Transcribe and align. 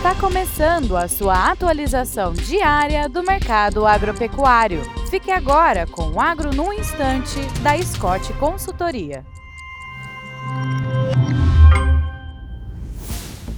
Está 0.00 0.14
começando 0.14 0.96
a 0.96 1.06
sua 1.06 1.50
atualização 1.50 2.32
diária 2.32 3.06
do 3.06 3.22
mercado 3.22 3.86
agropecuário. 3.86 4.80
Fique 5.10 5.30
agora 5.30 5.86
com 5.86 6.12
o 6.12 6.18
Agro 6.18 6.54
no 6.54 6.72
Instante, 6.72 7.38
da 7.62 7.76
Scott 7.82 8.32
Consultoria. 8.38 9.26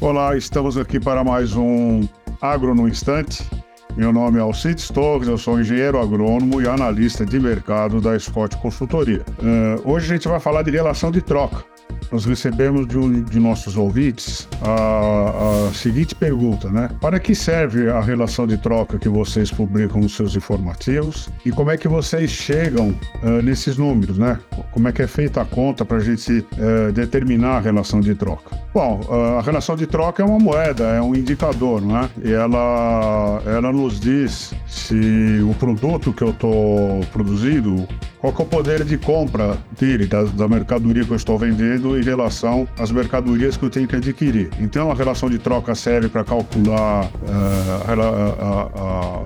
Olá, 0.00 0.36
estamos 0.36 0.76
aqui 0.76 0.98
para 0.98 1.22
mais 1.22 1.54
um 1.54 2.08
Agro 2.40 2.74
no 2.74 2.88
Instante. 2.88 3.48
Meu 3.96 4.12
nome 4.12 4.38
é 4.38 4.40
Alcides 4.40 4.88
Torres, 4.88 5.28
eu 5.28 5.38
sou 5.38 5.60
engenheiro 5.60 6.00
agrônomo 6.00 6.60
e 6.60 6.66
analista 6.66 7.24
de 7.24 7.38
mercado 7.38 8.00
da 8.00 8.18
Scott 8.18 8.56
Consultoria. 8.56 9.24
Uh, 9.38 9.88
hoje 9.88 10.06
a 10.06 10.16
gente 10.16 10.26
vai 10.26 10.40
falar 10.40 10.62
de 10.62 10.72
relação 10.72 11.12
de 11.12 11.22
troca 11.22 11.71
nós 12.12 12.26
recebemos 12.26 12.86
de, 12.86 12.98
um, 12.98 13.22
de 13.22 13.40
nossos 13.40 13.76
ouvintes 13.76 14.46
a, 14.60 15.68
a, 15.68 15.72
seguinte 15.72 16.14
pergunta, 16.14 16.68
né? 16.68 16.90
Para 17.00 17.18
que 17.18 17.34
serve 17.34 17.88
a 17.88 18.00
relação 18.00 18.46
de 18.46 18.58
troca 18.58 18.98
que 18.98 19.08
vocês 19.08 19.50
publicam 19.50 20.00
nos 20.00 20.14
seus 20.14 20.36
informativos 20.36 21.30
e 21.44 21.50
como 21.50 21.70
é 21.70 21.78
que 21.78 21.88
vocês 21.88 22.30
chegam 22.30 22.90
uh, 23.22 23.42
nesses 23.42 23.78
números, 23.78 24.18
né? 24.18 24.38
Como 24.70 24.86
é 24.88 24.92
que 24.92 25.00
é 25.00 25.06
feita 25.06 25.40
a 25.40 25.44
conta 25.46 25.86
para 25.86 25.96
a 25.96 26.00
gente 26.00 26.30
uh, 26.32 26.92
determinar 26.92 27.56
a 27.56 27.60
relação 27.60 28.00
de 28.00 28.14
troca? 28.14 28.56
Bom, 28.74 29.00
uh, 29.08 29.38
a 29.38 29.42
relação 29.42 29.74
de 29.74 29.86
troca 29.86 30.22
é 30.22 30.26
uma 30.26 30.38
moeda, 30.38 30.84
é 30.84 31.00
um 31.00 31.14
indicador, 31.14 31.80
não 31.80 31.96
é? 31.98 32.10
E 32.22 32.32
ela, 32.32 33.42
ela 33.46 33.72
nos 33.72 33.98
diz 33.98 34.52
se 34.66 35.40
o 35.48 35.54
produto 35.54 36.12
que 36.12 36.22
eu 36.22 36.30
estou 36.30 37.00
produzindo, 37.12 37.88
qual 38.18 38.34
é 38.38 38.42
o 38.42 38.46
poder 38.46 38.84
de 38.84 38.98
compra 38.98 39.56
dele, 39.78 40.06
da, 40.06 40.24
da 40.24 40.46
mercadoria 40.46 41.04
que 41.04 41.10
eu 41.10 41.16
estou 41.16 41.38
vendendo 41.38 42.01
em 42.02 42.04
relação 42.04 42.68
às 42.78 42.90
mercadorias 42.90 43.56
que 43.56 43.64
eu 43.64 43.70
tenho 43.70 43.88
que 43.88 43.96
adquirir. 43.96 44.50
Então, 44.58 44.90
a 44.90 44.94
relação 44.94 45.30
de 45.30 45.38
troca 45.38 45.74
serve 45.74 46.08
para 46.08 46.24
calcular 46.24 47.04
uh, 47.04 48.02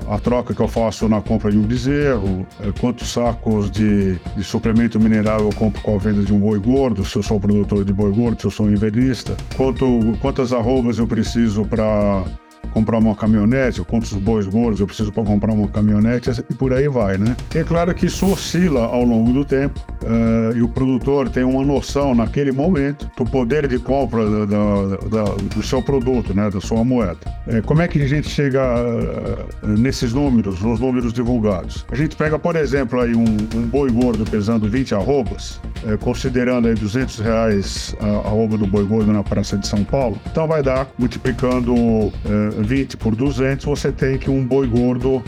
a, 0.09 0.13
a, 0.13 0.17
a, 0.17 0.19
troca 0.19 0.55
que 0.55 0.61
eu 0.61 0.69
faço 0.69 1.09
na 1.09 1.21
compra 1.21 1.51
de 1.51 1.59
um 1.59 1.63
bezerro, 1.63 2.47
uh, 2.61 2.73
quantos 2.81 3.09
sacos 3.09 3.71
de, 3.71 4.17
de, 4.37 4.45
suplemento 4.45 5.01
mineral 5.01 5.41
eu 5.41 5.51
compro 5.51 5.81
com 5.83 5.95
a 5.95 5.99
venda 5.99 6.23
de 6.23 6.33
um 6.33 6.39
boi 6.39 6.59
gordo, 6.59 7.05
se 7.05 7.17
eu 7.17 7.23
sou 7.23 7.41
produtor 7.41 7.85
de 7.85 7.93
boi 7.93 8.13
gordo, 8.13 8.41
se 8.41 8.47
eu 8.47 8.51
sou 8.51 8.71
invernista, 8.71 9.37
quanto, 9.57 9.87
quantas 10.21 10.53
arrobas 10.53 10.99
eu 10.99 11.07
preciso 11.07 11.65
para 11.65 12.25
comprar 12.77 12.99
uma 12.99 13.15
caminhonete, 13.15 13.81
ou 13.81 13.87
quantos 13.87 14.13
bois 14.13 14.47
gordos 14.47 14.81
eu 14.81 14.87
preciso 14.87 15.11
para 15.11 15.25
comprar 15.25 15.51
uma 15.51 15.67
caminhonete, 15.67 16.31
e 16.51 16.55
por 16.55 16.75
aí 16.75 16.87
vai, 16.89 17.17
né? 17.17 17.35
é 17.55 17.65
claro 17.65 17.95
que 17.95 18.05
isso 18.05 18.27
oscila 18.31 18.85
ao 18.85 19.03
longo 19.03 19.33
do 19.33 19.47
tempo, 19.47 19.81
uh, 20.03 20.55
e 20.55 20.61
o 20.61 20.69
produtor 20.69 21.31
tem 21.31 21.43
uma 21.43 21.65
noção 21.65 22.15
naquele 22.15 22.53
momento 22.53 23.11
do 23.17 23.25
poder 23.25 23.67
de 23.67 23.79
compra 23.79 24.29
da, 24.29 24.45
da, 24.45 24.97
da, 25.09 25.25
do 25.55 25.63
seu 25.63 25.81
produto, 25.81 26.35
né? 26.35 26.51
Da 26.51 26.61
sua 26.61 26.85
moeda. 26.85 27.19
Uh, 27.47 27.63
como 27.65 27.81
é 27.81 27.89
que 27.89 28.03
a 28.03 28.07
gente 28.07 28.29
chega 28.29 28.63
uh, 28.63 29.67
nesses 29.67 30.13
números, 30.13 30.61
nos 30.61 30.79
números 30.79 31.15
divulgados? 31.15 31.87
A 31.91 31.97
gente 31.97 32.15
pega, 32.15 32.39
por 32.39 32.57
exemplo, 32.57 33.01
aí 33.01 33.15
um, 33.15 33.25
um 33.55 33.63
boi 33.63 33.91
gordo 33.91 34.25
pesando 34.31 34.69
20 34.69 34.95
arrobas, 34.95 35.61
considerando 36.01 36.69
aí 36.69 36.75
200 36.75 37.21
reais 37.21 37.97
a 38.01 38.29
arroba 38.29 38.59
do 38.59 38.67
boi 38.67 38.85
gordo 38.85 39.13
na 39.13 39.23
Praça 39.23 39.57
de 39.57 39.67
São 39.67 39.83
Paulo, 39.85 40.19
então 40.31 40.47
vai 40.47 40.63
dar, 40.63 40.89
multiplicando 40.99 42.13
20 42.67 42.97
por 42.97 43.15
200, 43.15 43.65
você 43.65 43.93
tem 43.93 44.19
que 44.19 44.29
um 44.29 44.45
boi 44.45 44.67
gordo 44.67 45.23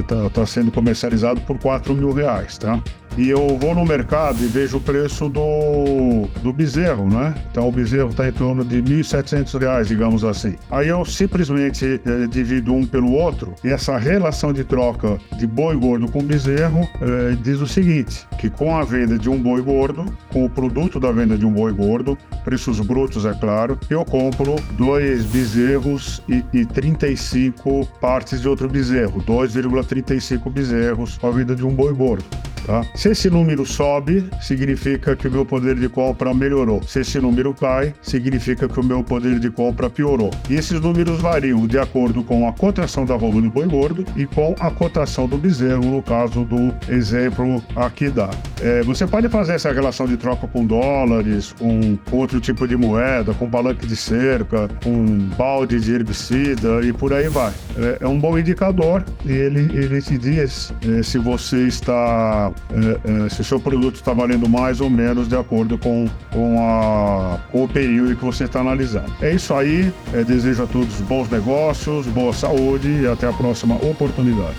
está 0.00 0.26
eh, 0.26 0.28
tá 0.28 0.46
sendo 0.46 0.70
comercializado 0.70 1.40
por 1.40 1.58
4 1.58 1.94
mil 1.94 2.12
reais, 2.12 2.58
tá? 2.58 2.80
E 3.16 3.28
eu 3.30 3.56
vou 3.58 3.74
no 3.74 3.84
mercado 3.84 4.42
e 4.42 4.46
vejo 4.46 4.76
o 4.76 4.80
preço 4.80 5.28
do, 5.28 6.26
do 6.42 6.52
bezerro, 6.52 7.08
né? 7.08 7.34
Então 7.50 7.68
o 7.68 7.72
bezerro 7.72 8.10
está 8.10 8.28
em 8.28 8.32
torno 8.32 8.64
de 8.64 8.76
R$ 8.76 8.82
1.700, 8.82 9.84
digamos 9.84 10.24
assim. 10.24 10.56
Aí 10.70 10.88
eu 10.88 11.04
simplesmente 11.04 12.00
eh, 12.04 12.26
divido 12.28 12.74
um 12.74 12.86
pelo 12.86 13.12
outro 13.12 13.54
e 13.64 13.68
essa 13.68 13.96
relação 13.96 14.52
de 14.52 14.64
troca 14.64 15.18
de 15.38 15.46
boi 15.46 15.76
gordo 15.76 16.10
com 16.10 16.22
bezerro 16.22 16.88
eh, 17.00 17.36
diz 17.42 17.60
o 17.60 17.66
seguinte, 17.66 18.26
que 18.38 18.50
com 18.50 18.76
a 18.76 18.84
venda 18.84 19.18
de 19.18 19.30
um 19.30 19.40
boi 19.40 19.62
gordo, 19.62 20.04
com 20.32 20.44
o 20.44 20.50
produto 20.50 21.00
da 21.00 21.10
venda 21.10 21.38
de 21.38 21.46
um 21.46 21.52
boi 21.52 21.72
gordo, 21.72 22.18
preços 22.44 22.80
brutos 22.80 23.24
é 23.24 23.32
claro, 23.32 23.78
eu 23.88 24.04
compro 24.04 24.56
dois 24.72 25.24
bezerros 25.24 26.22
e, 26.28 26.44
e 26.52 26.64
35 26.64 27.86
partes 28.00 28.40
de 28.40 28.48
outro 28.48 28.68
bezerro, 28.68 29.22
2,35 29.22 30.50
bezerros 30.50 31.18
com 31.18 31.28
a 31.28 31.30
venda 31.30 31.54
de 31.54 31.64
um 31.64 31.74
boi 31.74 31.92
gordo. 31.94 32.24
Tá? 32.64 32.84
Se 32.94 33.10
esse 33.10 33.30
número 33.30 33.64
sobe, 33.64 34.28
significa 34.40 35.14
que 35.14 35.28
o 35.28 35.30
meu 35.30 35.44
poder 35.44 35.76
de 35.76 35.88
compra 35.88 36.32
melhorou. 36.34 36.82
Se 36.82 37.00
esse 37.00 37.20
número 37.20 37.54
cai, 37.54 37.94
significa 38.02 38.68
que 38.68 38.80
o 38.80 38.84
meu 38.84 39.02
poder 39.04 39.38
de 39.38 39.50
compra 39.50 39.90
piorou. 39.90 40.30
E 40.48 40.54
esses 40.54 40.80
números 40.80 41.20
variam 41.20 41.66
de 41.66 41.78
acordo 41.78 42.22
com 42.24 42.48
a 42.48 42.52
cotação 42.52 43.04
da 43.04 43.14
roupa 43.14 43.40
do 43.40 43.50
boi 43.50 43.66
gordo 43.66 44.04
e 44.16 44.26
com 44.26 44.54
a 44.58 44.70
cotação 44.70 45.28
do 45.28 45.36
bezerro, 45.36 45.84
no 45.84 46.02
caso 46.02 46.44
do 46.44 46.74
exemplo 46.88 47.62
aqui 47.74 48.08
dá. 48.08 48.30
É, 48.60 48.82
você 48.82 49.06
pode 49.06 49.28
fazer 49.28 49.54
essa 49.54 49.72
relação 49.72 50.06
de 50.06 50.16
troca 50.16 50.46
com 50.46 50.64
dólares, 50.64 51.54
com 51.58 51.98
outro 52.10 52.40
tipo 52.40 52.66
de 52.66 52.76
moeda, 52.76 53.34
com 53.34 53.48
palanque 53.48 53.86
de 53.86 53.96
cerca, 53.96 54.68
com 54.82 55.04
balde 55.36 55.78
de 55.78 55.92
herbicida 55.92 56.80
e 56.82 56.92
por 56.92 57.12
aí 57.12 57.28
vai. 57.28 57.52
É, 57.76 57.98
é 58.00 58.08
um 58.08 58.18
bom 58.18 58.38
indicador 58.38 59.04
e 59.24 59.32
ele, 59.32 59.60
ele 59.76 60.00
te 60.00 60.16
diz 60.16 60.72
é, 60.88 61.02
se 61.02 61.18
você 61.18 61.66
está 61.66 62.52
é, 62.70 63.26
é, 63.26 63.28
se 63.28 63.40
o 63.40 63.44
seu 63.44 63.60
produto 63.60 63.96
está 63.96 64.12
valendo 64.12 64.48
mais 64.48 64.80
ou 64.80 64.88
menos 64.88 65.28
de 65.28 65.36
acordo 65.36 65.76
com, 65.78 66.08
com, 66.32 66.56
a, 66.60 67.38
com 67.50 67.64
o 67.64 67.68
período 67.68 68.16
que 68.16 68.24
você 68.24 68.44
está 68.44 68.60
analisando. 68.60 69.12
É 69.20 69.34
isso 69.34 69.52
aí, 69.54 69.92
é, 70.14 70.24
desejo 70.24 70.62
a 70.62 70.66
todos 70.66 71.00
bons 71.02 71.28
negócios, 71.30 72.06
boa 72.06 72.32
saúde 72.32 73.02
e 73.02 73.06
até 73.06 73.28
a 73.28 73.32
próxima 73.32 73.74
oportunidade. 73.76 74.56